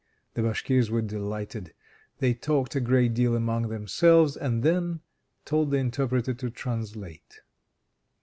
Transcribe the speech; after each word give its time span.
The 0.33 0.41
Bashkirs 0.41 0.89
were 0.89 1.03
delighted. 1.03 1.75
They 2.17 2.33
talked 2.33 2.73
a 2.75 2.79
great 2.79 3.13
deal 3.13 3.35
among 3.35 3.67
themselves, 3.67 4.35
and 4.35 4.63
then 4.63 5.01
told 5.45 5.69
the 5.69 5.77
interpreter 5.77 6.33
to 6.33 6.49
translate. 6.49 7.41